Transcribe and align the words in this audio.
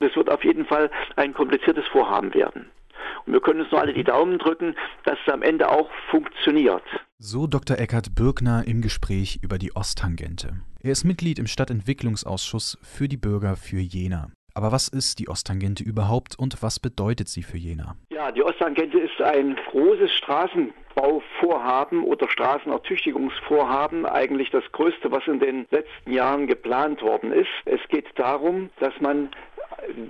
Das 0.00 0.14
wird 0.14 0.30
auf 0.30 0.44
jeden 0.44 0.64
Fall 0.64 0.90
ein 1.16 1.34
kompliziertes 1.34 1.86
Vorhaben 1.88 2.32
werden. 2.34 2.70
Und 3.26 3.32
wir 3.32 3.40
können 3.40 3.60
uns 3.60 3.70
nur 3.70 3.80
alle 3.80 3.92
die 3.92 4.04
Daumen 4.04 4.38
drücken, 4.38 4.76
dass 5.04 5.18
es 5.26 5.32
am 5.32 5.42
Ende 5.42 5.68
auch 5.68 5.90
funktioniert. 6.10 6.82
So 7.18 7.46
Dr. 7.46 7.78
Eckhard 7.78 8.14
Birkner 8.14 8.64
im 8.66 8.80
Gespräch 8.80 9.40
über 9.42 9.58
die 9.58 9.74
Osttangente. 9.74 10.60
Er 10.80 10.92
ist 10.92 11.04
Mitglied 11.04 11.38
im 11.38 11.46
Stadtentwicklungsausschuss 11.46 12.78
für 12.82 13.08
die 13.08 13.16
Bürger 13.16 13.56
für 13.56 13.80
Jena. 13.80 14.30
Aber 14.54 14.72
was 14.72 14.88
ist 14.88 15.18
die 15.18 15.28
Osttangente 15.28 15.84
überhaupt 15.84 16.38
und 16.38 16.62
was 16.62 16.80
bedeutet 16.80 17.28
sie 17.28 17.42
für 17.42 17.58
Jena? 17.58 17.96
Ja, 18.10 18.32
die 18.32 18.42
Osttangente 18.42 18.98
ist 18.98 19.20
ein 19.20 19.56
großes 19.70 20.12
Straßenbauvorhaben 20.12 22.02
oder 22.02 22.28
Straßenertüchtigungsvorhaben, 22.28 24.06
eigentlich 24.06 24.50
das 24.50 24.64
größte, 24.72 25.10
was 25.10 25.26
in 25.26 25.38
den 25.40 25.66
letzten 25.70 26.12
Jahren 26.12 26.46
geplant 26.46 27.02
worden 27.02 27.32
ist. 27.32 27.50
Es 27.66 27.80
geht 27.88 28.06
darum, 28.16 28.70
dass 28.80 28.94
man 29.00 29.30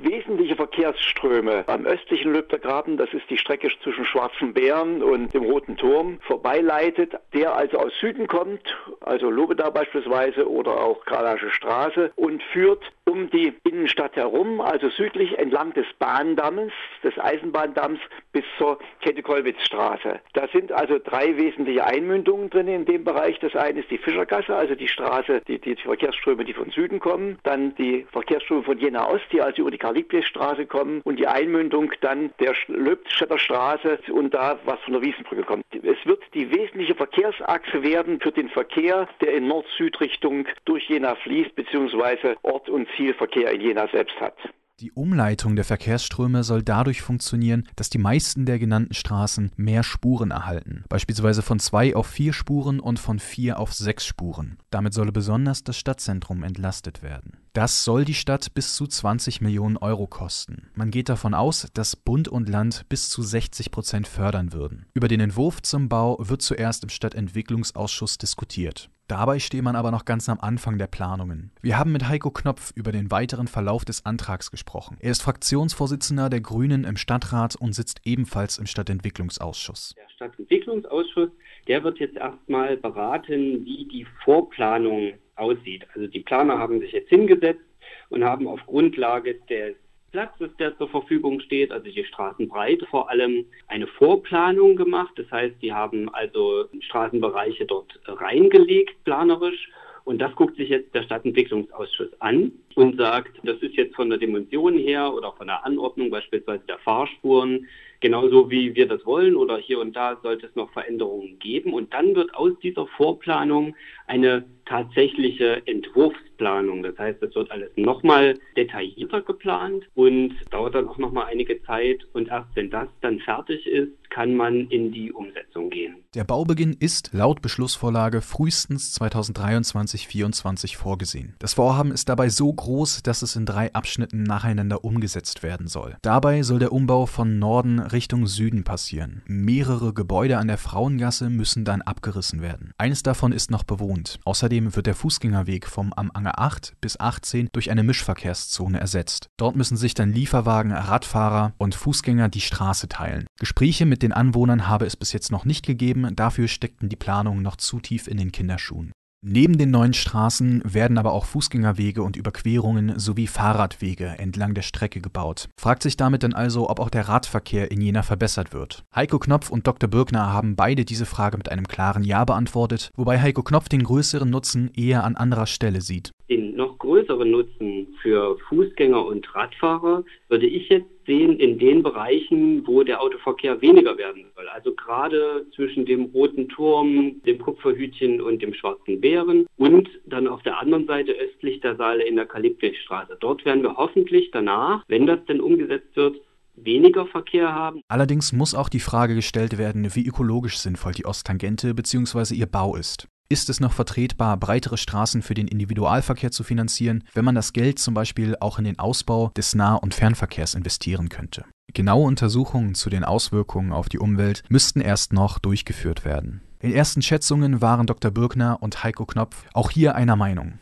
wesentliche 0.02 0.56
Verkehrsströme 0.56 1.64
am 1.66 1.86
östlichen 1.86 2.32
Löbtergraben, 2.32 2.96
das 2.96 3.12
ist 3.12 3.28
die 3.30 3.38
Strecke 3.38 3.70
zwischen 3.82 4.04
Schwarzen 4.04 4.52
Bären 4.52 5.02
und 5.02 5.32
dem 5.34 5.44
Roten 5.44 5.76
Turm, 5.76 6.18
vorbeileitet, 6.26 7.14
der 7.34 7.54
also 7.54 7.78
aus 7.78 7.92
Süden 8.00 8.26
kommt, 8.26 8.62
also 9.00 9.30
Lobeda 9.30 9.70
beispielsweise 9.70 10.48
oder 10.48 10.80
auch 10.80 11.04
Kralaische 11.04 11.50
Straße 11.50 12.12
und 12.16 12.42
führt 12.52 12.84
um 13.08 13.30
die 13.30 13.54
Innenstadt 13.64 14.16
herum, 14.16 14.60
also 14.60 14.88
südlich 14.90 15.38
entlang 15.38 15.72
des 15.72 15.86
Bahndammes, 15.98 16.72
des 17.02 17.18
Eisenbahndamms 17.18 18.00
bis 18.32 18.44
zur 18.58 18.78
Kette-Kollwitz-Straße. 19.00 20.20
Da 20.34 20.48
sind 20.48 20.72
also 20.72 20.98
drei 21.02 21.36
wesentliche 21.36 21.84
Einmündungen 21.86 22.50
drin 22.50 22.68
in 22.68 22.84
dem 22.84 23.04
Bereich. 23.04 23.38
Das 23.40 23.56
eine 23.56 23.80
ist 23.80 23.90
die 23.90 23.98
Fischergasse, 23.98 24.54
also 24.54 24.74
die 24.74 24.88
Straße, 24.88 25.40
die, 25.48 25.58
die 25.58 25.76
Verkehrsströme, 25.76 26.44
die 26.44 26.52
von 26.52 26.70
Süden 26.70 27.00
kommen. 27.00 27.38
Dann 27.44 27.74
die 27.76 28.06
Verkehrsströme 28.12 28.62
von 28.62 28.78
Jena 28.78 29.08
Ost, 29.08 29.24
die 29.32 29.40
also 29.40 29.67
über 29.68 29.70
die 29.70 29.78
Karl-Liebknecht-Straße 29.78 30.66
kommen. 30.66 31.02
Und 31.04 31.18
die 31.18 31.26
Einmündung 31.26 31.92
dann 32.00 32.30
der 32.40 32.54
Löbstädter 32.68 33.38
Straße 33.38 33.98
und 34.10 34.32
da, 34.32 34.58
was 34.64 34.80
von 34.80 34.94
der 34.94 35.02
Wiesenbrücke 35.02 35.42
kommt. 35.42 35.64
Es 35.74 36.06
wird 36.06 36.22
die 36.32 36.50
wesentliche 36.50 36.94
Verkehrsachse 36.94 37.82
werden 37.82 38.18
für 38.20 38.32
den 38.32 38.48
Verkehr, 38.48 39.08
der 39.20 39.34
in 39.34 39.46
Nord-Süd-Richtung 39.46 40.46
durch 40.64 40.88
Jena 40.88 41.14
fließt, 41.16 41.54
beziehungsweise 41.54 42.36
Ort 42.42 42.70
und 42.70 42.88
Zielverkehr 42.96 43.52
in 43.52 43.60
Jena 43.60 43.88
selbst 43.88 44.18
hat. 44.20 44.36
Die 44.80 44.92
Umleitung 44.92 45.56
der 45.56 45.64
Verkehrsströme 45.64 46.44
soll 46.44 46.62
dadurch 46.62 47.02
funktionieren, 47.02 47.66
dass 47.74 47.90
die 47.90 47.98
meisten 47.98 48.46
der 48.46 48.60
genannten 48.60 48.94
Straßen 48.94 49.50
mehr 49.56 49.82
Spuren 49.82 50.30
erhalten, 50.30 50.84
beispielsweise 50.88 51.42
von 51.42 51.58
zwei 51.58 51.96
auf 51.96 52.06
vier 52.06 52.32
Spuren 52.32 52.78
und 52.78 53.00
von 53.00 53.18
vier 53.18 53.58
auf 53.58 53.72
sechs 53.72 54.06
Spuren. 54.06 54.58
Damit 54.70 54.94
solle 54.94 55.10
besonders 55.10 55.64
das 55.64 55.76
Stadtzentrum 55.76 56.44
entlastet 56.44 57.02
werden. 57.02 57.38
Das 57.54 57.82
soll 57.82 58.04
die 58.04 58.14
Stadt 58.14 58.54
bis 58.54 58.76
zu 58.76 58.86
20 58.86 59.40
Millionen 59.40 59.78
Euro 59.78 60.06
kosten. 60.06 60.68
Man 60.74 60.92
geht 60.92 61.08
davon 61.08 61.34
aus, 61.34 61.66
dass 61.74 61.96
Bund 61.96 62.28
und 62.28 62.48
Land 62.48 62.88
bis 62.88 63.08
zu 63.08 63.20
60 63.20 63.72
Prozent 63.72 64.06
fördern 64.06 64.52
würden. 64.52 64.86
Über 64.94 65.08
den 65.08 65.18
Entwurf 65.18 65.60
zum 65.60 65.88
Bau 65.88 66.18
wird 66.20 66.40
zuerst 66.40 66.84
im 66.84 66.90
Stadtentwicklungsausschuss 66.90 68.16
diskutiert. 68.18 68.90
Dabei 69.08 69.38
steht 69.38 69.62
man 69.62 69.74
aber 69.74 69.90
noch 69.90 70.04
ganz 70.04 70.28
am 70.28 70.38
Anfang 70.38 70.76
der 70.76 70.86
Planungen. 70.86 71.50
Wir 71.62 71.78
haben 71.78 71.92
mit 71.92 72.06
Heiko 72.06 72.30
Knopf 72.30 72.72
über 72.76 72.92
den 72.92 73.10
weiteren 73.10 73.48
Verlauf 73.48 73.86
des 73.86 74.04
Antrags 74.04 74.50
gesprochen. 74.50 74.98
Er 75.00 75.10
ist 75.10 75.22
Fraktionsvorsitzender 75.22 76.28
der 76.28 76.42
Grünen 76.42 76.84
im 76.84 76.98
Stadtrat 76.98 77.56
und 77.56 77.72
sitzt 77.72 78.02
ebenfalls 78.04 78.58
im 78.58 78.66
Stadtentwicklungsausschuss. 78.66 79.94
Der 79.96 80.10
Stadtentwicklungsausschuss, 80.14 81.30
der 81.68 81.82
wird 81.84 81.98
jetzt 82.00 82.16
erstmal 82.16 82.76
beraten, 82.76 83.64
wie 83.64 83.88
die 83.90 84.06
Vorplanung 84.24 85.14
aussieht. 85.36 85.86
Also 85.94 86.06
die 86.06 86.20
Planer 86.20 86.58
haben 86.58 86.78
sich 86.80 86.92
jetzt 86.92 87.08
hingesetzt 87.08 87.64
und 88.10 88.24
haben 88.24 88.46
auf 88.46 88.60
Grundlage 88.66 89.36
des 89.48 89.74
Platzes, 90.10 90.50
der 90.58 90.76
zur 90.78 90.88
Verfügung 90.88 91.40
steht, 91.40 91.70
also 91.70 91.84
die 91.84 92.04
Straßenbreite 92.04 92.86
vor 92.86 93.10
allem, 93.10 93.44
eine 93.66 93.86
Vorplanung 93.86 94.76
gemacht. 94.76 95.12
Das 95.16 95.30
heißt, 95.30 95.56
die 95.60 95.72
haben 95.72 96.08
also 96.14 96.66
Straßenbereiche 96.80 97.66
dort 97.66 97.98
reingelegt, 98.06 99.02
planerisch. 99.04 99.68
Und 100.04 100.20
das 100.20 100.34
guckt 100.36 100.56
sich 100.56 100.70
jetzt 100.70 100.94
der 100.94 101.02
Stadtentwicklungsausschuss 101.02 102.08
an 102.20 102.52
und 102.74 102.96
sagt, 102.96 103.38
das 103.42 103.58
ist 103.58 103.76
jetzt 103.76 103.94
von 103.94 104.08
der 104.08 104.18
Dimension 104.18 104.78
her 104.78 105.12
oder 105.12 105.32
von 105.32 105.48
der 105.48 105.66
Anordnung 105.66 106.08
beispielsweise 106.08 106.64
der 106.66 106.78
Fahrspuren 106.78 107.66
genauso 108.00 108.50
wie 108.50 108.74
wir 108.74 108.86
das 108.86 109.04
wollen 109.04 109.36
oder 109.36 109.58
hier 109.58 109.80
und 109.80 109.94
da 109.94 110.18
sollte 110.22 110.46
es 110.46 110.54
noch 110.54 110.70
Veränderungen 110.72 111.38
geben. 111.38 111.74
Und 111.74 111.92
dann 111.92 112.14
wird 112.14 112.34
aus 112.34 112.52
dieser 112.62 112.86
Vorplanung 112.86 113.74
eine 114.08 114.44
tatsächliche 114.68 115.66
Entwurfsplanung. 115.66 116.82
Das 116.82 116.98
heißt, 116.98 117.22
es 117.22 117.34
wird 117.34 117.50
alles 117.50 117.70
nochmal 117.76 118.34
detaillierter 118.56 119.22
geplant 119.22 119.84
und 119.94 120.34
dauert 120.50 120.74
dann 120.74 120.88
auch 120.88 120.98
nochmal 120.98 121.26
einige 121.30 121.62
Zeit. 121.62 122.00
Und 122.12 122.28
erst 122.28 122.48
wenn 122.54 122.70
das 122.70 122.88
dann 123.00 123.18
fertig 123.20 123.66
ist, 123.66 123.92
kann 124.10 124.34
man 124.34 124.68
in 124.68 124.92
die 124.92 125.12
Umsetzung 125.12 125.70
gehen. 125.70 125.96
Der 126.14 126.24
Baubeginn 126.24 126.76
ist 126.78 127.10
laut 127.12 127.42
Beschlussvorlage 127.42 128.20
frühestens 128.20 128.98
2023-24 129.00 130.76
vorgesehen. 130.76 131.34
Das 131.38 131.54
Vorhaben 131.54 131.92
ist 131.92 132.08
dabei 132.08 132.28
so 132.28 132.52
groß, 132.52 133.02
dass 133.02 133.22
es 133.22 133.36
in 133.36 133.46
drei 133.46 133.72
Abschnitten 133.74 134.22
nacheinander 134.22 134.84
umgesetzt 134.84 135.42
werden 135.42 135.68
soll. 135.68 135.96
Dabei 136.02 136.42
soll 136.42 136.58
der 136.58 136.72
Umbau 136.72 137.06
von 137.06 137.38
Norden 137.38 137.78
Richtung 137.78 138.26
Süden 138.26 138.64
passieren. 138.64 139.22
Mehrere 139.26 139.92
Gebäude 139.92 140.38
an 140.38 140.48
der 140.48 140.58
Frauengasse 140.58 141.30
müssen 141.30 141.64
dann 141.64 141.82
abgerissen 141.82 142.42
werden. 142.42 142.72
Eines 142.78 143.02
davon 143.02 143.32
ist 143.32 143.50
noch 143.50 143.64
bewohnt. 143.64 143.97
Außerdem 144.24 144.76
wird 144.76 144.86
der 144.86 144.94
Fußgängerweg 144.94 145.66
vom 145.66 145.92
am 145.92 146.10
Anger 146.12 146.38
8 146.38 146.74
bis 146.80 146.98
18 146.98 147.48
durch 147.52 147.70
eine 147.70 147.82
Mischverkehrszone 147.82 148.80
ersetzt. 148.80 149.28
Dort 149.36 149.56
müssen 149.56 149.76
sich 149.76 149.94
dann 149.94 150.12
Lieferwagen, 150.12 150.72
Radfahrer 150.72 151.52
und 151.58 151.74
Fußgänger 151.74 152.28
die 152.28 152.40
Straße 152.40 152.88
teilen. 152.88 153.26
Gespräche 153.38 153.86
mit 153.86 154.02
den 154.02 154.12
Anwohnern 154.12 154.68
habe 154.68 154.86
es 154.86 154.96
bis 154.96 155.12
jetzt 155.12 155.30
noch 155.30 155.44
nicht 155.44 155.66
gegeben, 155.66 156.14
dafür 156.14 156.48
steckten 156.48 156.88
die 156.88 156.96
Planungen 156.96 157.42
noch 157.42 157.56
zu 157.56 157.80
tief 157.80 158.06
in 158.06 158.16
den 158.16 158.32
Kinderschuhen. 158.32 158.92
Neben 159.20 159.58
den 159.58 159.72
neuen 159.72 159.94
Straßen 159.94 160.62
werden 160.64 160.96
aber 160.96 161.12
auch 161.12 161.24
Fußgängerwege 161.24 162.04
und 162.04 162.14
Überquerungen 162.14 163.00
sowie 163.00 163.26
Fahrradwege 163.26 164.14
entlang 164.16 164.54
der 164.54 164.62
Strecke 164.62 165.00
gebaut. 165.00 165.48
Fragt 165.60 165.82
sich 165.82 165.96
damit 165.96 166.22
dann 166.22 166.34
also, 166.34 166.70
ob 166.70 166.78
auch 166.78 166.88
der 166.88 167.08
Radverkehr 167.08 167.72
in 167.72 167.80
Jena 167.80 168.04
verbessert 168.04 168.52
wird. 168.52 168.84
Heiko 168.94 169.18
Knopf 169.18 169.50
und 169.50 169.66
Dr. 169.66 169.90
Birkner 169.90 170.32
haben 170.32 170.54
beide 170.54 170.84
diese 170.84 171.04
Frage 171.04 171.36
mit 171.36 171.50
einem 171.50 171.66
klaren 171.66 172.04
Ja 172.04 172.24
beantwortet, 172.24 172.90
wobei 172.94 173.20
Heiko 173.20 173.42
Knopf 173.42 173.68
den 173.68 173.82
größeren 173.82 174.30
Nutzen 174.30 174.70
eher 174.76 175.02
an 175.02 175.16
anderer 175.16 175.46
Stelle 175.46 175.80
sieht. 175.80 176.12
Den 176.30 176.54
noch 176.54 176.78
größeren 176.78 177.28
Nutzen 177.28 177.88
für 178.00 178.38
Fußgänger 178.48 179.04
und 179.04 179.34
Radfahrer 179.34 180.04
würde 180.28 180.46
ich 180.46 180.68
jetzt 180.68 180.97
sehen 181.08 181.40
in 181.40 181.58
den 181.58 181.82
Bereichen, 181.82 182.64
wo 182.66 182.84
der 182.84 183.00
Autoverkehr 183.00 183.60
weniger 183.60 183.96
werden 183.98 184.26
soll. 184.36 184.48
Also 184.48 184.74
gerade 184.74 185.46
zwischen 185.56 185.86
dem 185.86 186.04
Roten 186.04 186.48
Turm, 186.48 187.20
dem 187.26 187.38
Kupferhütchen 187.38 188.20
und 188.20 188.42
dem 188.42 188.54
Schwarzen 188.54 189.00
Bären 189.00 189.46
und 189.56 189.88
dann 190.06 190.28
auf 190.28 190.42
der 190.42 190.60
anderen 190.60 190.86
Seite 190.86 191.12
östlich 191.12 191.60
der 191.60 191.76
Saale 191.76 192.06
in 192.06 192.16
der 192.16 192.26
Kalibdechstraße. 192.26 193.16
Dort 193.18 193.44
werden 193.44 193.62
wir 193.62 193.76
hoffentlich 193.76 194.30
danach, 194.30 194.84
wenn 194.86 195.06
das 195.06 195.24
denn 195.24 195.40
umgesetzt 195.40 195.96
wird, 195.96 196.16
weniger 196.56 197.06
Verkehr 197.06 197.54
haben. 197.54 197.80
Allerdings 197.88 198.32
muss 198.32 198.54
auch 198.54 198.68
die 198.68 198.80
Frage 198.80 199.14
gestellt 199.14 199.58
werden, 199.58 199.94
wie 199.94 200.06
ökologisch 200.06 200.58
sinnvoll 200.58 200.92
die 200.92 201.06
Osttangente 201.06 201.74
bzw. 201.74 202.34
ihr 202.34 202.46
Bau 202.46 202.76
ist. 202.76 203.08
Ist 203.30 203.50
es 203.50 203.60
noch 203.60 203.74
vertretbar, 203.74 204.38
breitere 204.38 204.78
Straßen 204.78 205.20
für 205.20 205.34
den 205.34 205.48
Individualverkehr 205.48 206.30
zu 206.30 206.44
finanzieren, 206.44 207.04
wenn 207.12 207.26
man 207.26 207.34
das 207.34 207.52
Geld 207.52 207.78
zum 207.78 207.92
Beispiel 207.92 208.36
auch 208.40 208.58
in 208.58 208.64
den 208.64 208.78
Ausbau 208.78 209.32
des 209.36 209.54
Nah- 209.54 209.74
und 209.74 209.92
Fernverkehrs 209.92 210.54
investieren 210.54 211.10
könnte? 211.10 211.44
Genaue 211.74 212.06
Untersuchungen 212.06 212.74
zu 212.74 212.88
den 212.88 213.04
Auswirkungen 213.04 213.74
auf 213.74 213.90
die 213.90 213.98
Umwelt 213.98 214.44
müssten 214.48 214.80
erst 214.80 215.12
noch 215.12 215.38
durchgeführt 215.38 216.06
werden. 216.06 216.40
In 216.62 216.72
ersten 216.72 217.02
Schätzungen 217.02 217.60
waren 217.60 217.86
Dr. 217.86 218.10
Birkner 218.10 218.62
und 218.62 218.82
Heiko 218.82 219.04
Knopf 219.04 219.44
auch 219.52 219.70
hier 219.70 219.94
einer 219.94 220.16
Meinung 220.16 220.58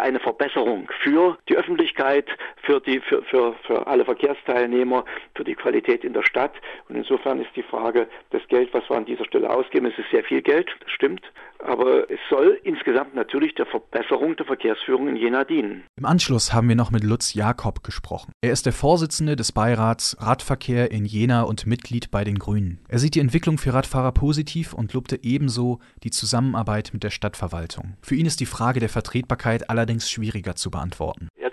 eine 0.00 0.20
Verbesserung 0.20 0.90
für 1.02 1.38
die 1.48 1.56
Öffentlichkeit, 1.56 2.26
für, 2.62 2.80
die, 2.80 3.00
für, 3.00 3.22
für, 3.22 3.54
für 3.66 3.86
alle 3.86 4.04
Verkehrsteilnehmer, 4.04 5.04
für 5.34 5.44
die 5.44 5.54
Qualität 5.54 6.04
in 6.04 6.12
der 6.12 6.22
Stadt. 6.22 6.52
Und 6.88 6.96
insofern 6.96 7.40
ist 7.40 7.50
die 7.54 7.62
Frage, 7.62 8.08
das 8.30 8.46
Geld, 8.48 8.72
was 8.72 8.88
wir 8.88 8.96
an 8.96 9.04
dieser 9.04 9.24
Stelle 9.24 9.48
ausgeben, 9.48 9.86
es 9.86 9.98
ist 9.98 10.10
sehr 10.10 10.24
viel 10.24 10.42
Geld, 10.42 10.68
das 10.80 10.90
stimmt, 10.90 11.22
aber 11.64 12.10
es 12.10 12.18
soll 12.28 12.60
insgesamt 12.64 13.14
natürlich 13.14 13.54
der 13.54 13.66
Verbesserung 13.66 14.36
der 14.36 14.46
Verkehrsführung 14.46 15.08
in 15.08 15.16
Jena 15.16 15.44
dienen. 15.44 15.84
Im 15.96 16.06
Anschluss 16.06 16.52
haben 16.52 16.68
wir 16.68 16.76
noch 16.76 16.90
mit 16.90 17.04
Lutz 17.04 17.34
Jakob 17.34 17.82
gesprochen. 17.82 18.32
Er 18.40 18.52
ist 18.52 18.66
der 18.66 18.72
Vorsitzende 18.72 19.36
des 19.36 19.52
Beirats 19.52 20.16
Radverkehr 20.20 20.90
in 20.90 21.04
Jena 21.04 21.42
und 21.42 21.66
Mitglied 21.66 22.10
bei 22.10 22.24
den 22.24 22.38
Grünen. 22.38 22.80
Er 22.88 22.98
sieht 22.98 23.14
die 23.14 23.20
Entwicklung 23.20 23.58
für 23.58 23.74
Radfahrer 23.74 24.12
positiv 24.12 24.72
und 24.72 24.92
lobte 24.92 25.18
ebenso 25.22 25.80
die 26.02 26.10
Zusammenarbeit 26.10 26.90
mit 26.92 27.02
der 27.02 27.10
Stadtverwaltung. 27.10 27.96
Für 28.02 28.14
ihn 28.14 28.26
ist 28.26 28.40
die 28.40 28.46
Frage 28.46 28.80
der 28.80 28.88
Vertretbarkeit 28.88 29.70
allerdings 29.70 30.10
schwieriger 30.10 30.56
zu 30.56 30.70
beantworten. 30.70 31.28
Zumindest 31.40 31.49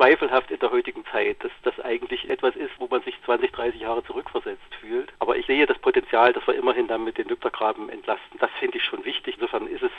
zweifelhaft 0.00 0.50
in 0.50 0.58
der 0.58 0.70
heutigen 0.70 1.04
Zeit, 1.12 1.44
dass 1.44 1.52
das 1.62 1.78
eigentlich 1.80 2.30
etwas 2.30 2.56
ist, 2.56 2.70
wo 2.78 2.86
man 2.86 3.02
sich 3.02 3.14
20, 3.26 3.52
30 3.52 3.82
Jahre 3.82 4.02
zurückversetzt 4.02 4.74
fühlt. 4.80 5.12
Aber 5.18 5.36
ich 5.36 5.44
sehe 5.44 5.66
das 5.66 5.78
Potenzial, 5.78 6.32
dass 6.32 6.46
wir 6.46 6.54
immerhin 6.54 6.88
dann 6.88 7.04
mit 7.04 7.18
den 7.18 7.28
Lübtergraben 7.28 7.90
entlasten. 7.90 8.38
Das 8.38 8.50
finde 8.58 8.78
ich 8.78 8.84
schon 8.84 9.04
wichtig. 9.04 9.34
Insofern 9.34 9.66
ist 9.66 9.82
es 9.82 9.90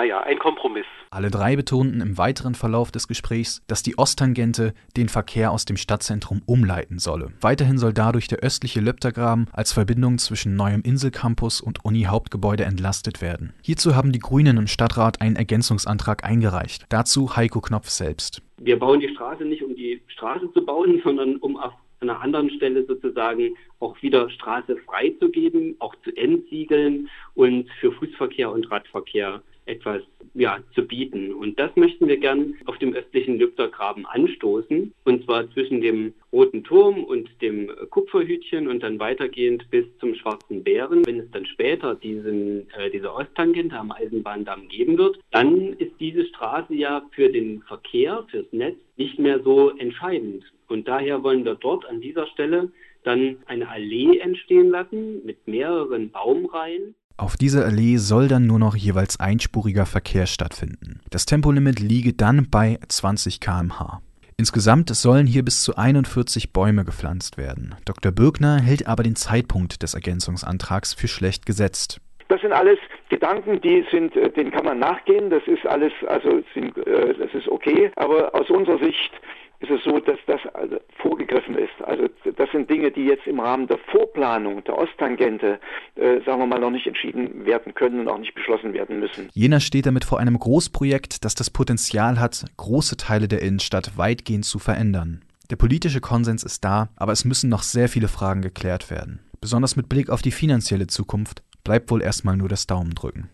naja, 0.00 0.20
ein 0.20 0.38
Kompromiss. 0.38 0.86
Alle 1.10 1.30
drei 1.30 1.56
betonten 1.56 2.00
im 2.00 2.16
weiteren 2.16 2.54
Verlauf 2.54 2.90
des 2.90 3.06
Gesprächs, 3.06 3.62
dass 3.66 3.82
die 3.82 3.98
Osttangente 3.98 4.72
den 4.96 5.10
Verkehr 5.10 5.50
aus 5.50 5.66
dem 5.66 5.76
Stadtzentrum 5.76 6.40
umleiten 6.46 6.98
solle. 6.98 7.32
Weiterhin 7.42 7.76
soll 7.76 7.92
dadurch 7.92 8.26
der 8.26 8.38
östliche 8.38 8.80
Löptergraben 8.80 9.48
als 9.52 9.74
Verbindung 9.74 10.16
zwischen 10.16 10.56
neuem 10.56 10.80
Inselcampus 10.80 11.60
und 11.60 11.84
Uni-Hauptgebäude 11.84 12.64
entlastet 12.64 13.20
werden. 13.20 13.52
Hierzu 13.62 13.94
haben 13.94 14.12
die 14.12 14.20
Grünen 14.20 14.56
im 14.56 14.68
Stadtrat 14.68 15.20
einen 15.20 15.36
Ergänzungsantrag 15.36 16.24
eingereicht. 16.24 16.86
Dazu 16.88 17.36
Heiko 17.36 17.60
Knopf 17.60 17.90
selbst. 17.90 18.40
Wir 18.56 18.78
bauen 18.78 19.00
die 19.00 19.10
Straße 19.10 19.44
nicht, 19.44 19.62
um 19.62 19.76
die 19.76 20.00
Straße 20.06 20.50
zu 20.54 20.64
bauen, 20.64 20.98
sondern 21.04 21.36
um 21.36 21.58
auf 21.58 21.74
einer 22.00 22.22
anderen 22.22 22.48
Stelle 22.48 22.86
sozusagen 22.86 23.54
auch 23.80 24.00
wieder 24.00 24.30
Straße 24.30 24.78
freizugeben, 24.86 25.76
auch 25.78 25.94
zu 26.02 26.16
entsiegeln 26.16 27.10
und 27.34 27.68
für 27.80 27.92
Fußverkehr 27.92 28.50
und 28.50 28.70
Radverkehr 28.70 29.42
etwas 29.66 30.02
ja, 30.34 30.58
zu 30.74 30.86
bieten. 30.86 31.32
Und 31.32 31.58
das 31.58 31.74
möchten 31.76 32.08
wir 32.08 32.16
gern 32.16 32.54
auf 32.66 32.78
dem 32.78 32.94
östlichen 32.94 33.38
Lübtergraben 33.38 34.06
anstoßen, 34.06 34.92
und 35.04 35.24
zwar 35.24 35.50
zwischen 35.52 35.80
dem 35.80 36.14
Roten 36.32 36.62
Turm 36.62 37.04
und 37.04 37.28
dem 37.42 37.70
Kupferhütchen 37.90 38.68
und 38.68 38.82
dann 38.82 38.98
weitergehend 38.98 39.68
bis 39.70 39.84
zum 39.98 40.14
Schwarzen 40.14 40.62
Bären. 40.62 41.04
Wenn 41.06 41.20
es 41.20 41.30
dann 41.32 41.46
später 41.46 41.94
diesen, 41.94 42.70
äh, 42.78 42.90
diese 42.90 43.12
Osttangente 43.12 43.76
am 43.76 43.90
Eisenbahndamm 43.90 44.68
geben 44.68 44.96
wird, 44.98 45.18
dann 45.30 45.72
ist 45.74 45.92
diese 45.98 46.24
Straße 46.26 46.74
ja 46.74 47.02
für 47.12 47.30
den 47.30 47.62
Verkehr, 47.62 48.24
fürs 48.30 48.52
Netz 48.52 48.76
nicht 48.96 49.18
mehr 49.18 49.40
so 49.42 49.70
entscheidend. 49.70 50.44
Und 50.68 50.86
daher 50.86 51.24
wollen 51.24 51.44
wir 51.44 51.56
dort 51.56 51.84
an 51.86 52.00
dieser 52.00 52.26
Stelle 52.28 52.70
dann 53.02 53.38
eine 53.46 53.68
Allee 53.68 54.18
entstehen 54.18 54.70
lassen 54.70 55.24
mit 55.24 55.48
mehreren 55.48 56.10
Baumreihen. 56.10 56.94
Auf 57.20 57.36
dieser 57.36 57.66
Allee 57.66 57.98
soll 57.98 58.28
dann 58.28 58.46
nur 58.46 58.58
noch 58.58 58.74
jeweils 58.74 59.20
einspuriger 59.20 59.84
Verkehr 59.84 60.24
stattfinden. 60.24 61.00
Das 61.10 61.26
Tempolimit 61.26 61.78
liege 61.78 62.14
dann 62.14 62.48
bei 62.50 62.78
20 62.88 63.40
km/h. 63.40 64.00
Insgesamt 64.38 64.88
sollen 64.88 65.26
hier 65.26 65.44
bis 65.44 65.62
zu 65.62 65.76
41 65.76 66.54
Bäume 66.54 66.86
gepflanzt 66.86 67.36
werden. 67.36 67.74
Dr. 67.84 68.10
Birkner 68.10 68.58
hält 68.58 68.86
aber 68.86 69.02
den 69.02 69.16
Zeitpunkt 69.16 69.82
des 69.82 69.92
Ergänzungsantrags 69.92 70.94
für 70.94 71.08
schlecht 71.08 71.44
gesetzt. 71.44 72.00
Das 72.28 72.40
sind 72.40 72.54
alles 72.54 72.78
Gedanken, 73.10 73.60
die 73.60 73.84
sind, 73.90 74.16
äh, 74.16 74.30
denen 74.30 74.50
kann 74.50 74.64
man 74.64 74.78
nachgehen. 74.78 75.28
Das 75.28 75.42
ist 75.46 75.66
alles, 75.66 75.92
also 76.06 76.42
sind, 76.54 76.74
äh, 76.86 77.12
das 77.18 77.34
ist 77.34 77.48
okay. 77.48 77.92
Aber 77.96 78.34
aus 78.34 78.48
unserer 78.48 78.78
Sicht 78.78 79.12
ist 79.60 79.70
es 79.70 79.84
so, 79.84 80.00
dass 80.00 80.18
das 80.26 80.40
also 80.54 80.78
vorgegriffen 81.02 81.54
ist. 81.54 81.70
Also 81.84 82.08
das 82.36 82.50
sind 82.50 82.70
Dinge, 82.70 82.90
die 82.90 83.04
jetzt 83.04 83.26
im 83.26 83.40
Rahmen 83.40 83.66
der 83.66 83.78
Vorplanung 83.90 84.64
der 84.64 84.76
Osttangente, 84.76 85.60
äh, 85.96 86.20
sagen 86.24 86.40
wir 86.40 86.46
mal, 86.46 86.58
noch 86.58 86.70
nicht 86.70 86.86
entschieden 86.86 87.44
werden 87.44 87.74
können 87.74 88.00
und 88.00 88.08
auch 88.08 88.18
nicht 88.18 88.34
beschlossen 88.34 88.72
werden 88.72 89.00
müssen. 89.00 89.28
Jena 89.34 89.60
steht 89.60 89.86
damit 89.86 90.04
vor 90.04 90.18
einem 90.18 90.38
Großprojekt, 90.38 91.24
das 91.24 91.34
das 91.34 91.50
Potenzial 91.50 92.18
hat, 92.18 92.44
große 92.56 92.96
Teile 92.96 93.28
der 93.28 93.42
Innenstadt 93.42 93.98
weitgehend 93.98 94.46
zu 94.46 94.58
verändern. 94.58 95.22
Der 95.50 95.56
politische 95.56 96.00
Konsens 96.00 96.42
ist 96.42 96.64
da, 96.64 96.88
aber 96.96 97.12
es 97.12 97.24
müssen 97.24 97.50
noch 97.50 97.62
sehr 97.62 97.88
viele 97.88 98.08
Fragen 98.08 98.40
geklärt 98.40 98.90
werden. 98.90 99.20
Besonders 99.40 99.76
mit 99.76 99.88
Blick 99.88 100.08
auf 100.08 100.22
die 100.22 100.30
finanzielle 100.30 100.86
Zukunft 100.86 101.42
bleibt 101.64 101.90
wohl 101.90 102.02
erstmal 102.02 102.36
nur 102.36 102.48
das 102.48 102.66
Daumendrücken. 102.66 103.28